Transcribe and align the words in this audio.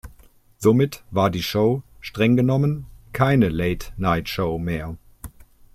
Somit 0.57 1.03
war 1.11 1.29
die 1.29 1.43
Show 1.43 1.83
streng 1.99 2.35
genommen 2.35 2.87
keine 3.13 3.49
Late-Night-Show 3.49 4.57
mehr. 4.57 4.97